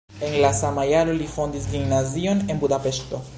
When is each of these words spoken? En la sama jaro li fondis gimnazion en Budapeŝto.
En 0.27 0.33
la 0.43 0.49
sama 0.59 0.85
jaro 0.93 1.13
li 1.19 1.27
fondis 1.35 1.67
gimnazion 1.75 2.43
en 2.55 2.65
Budapeŝto. 2.65 3.23